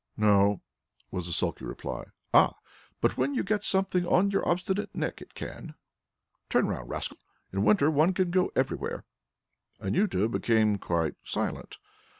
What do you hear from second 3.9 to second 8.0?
on your obstinate neck it can. Turn round, rascal! In winter